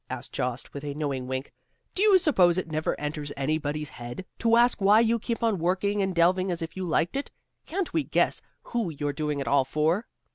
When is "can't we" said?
7.67-8.01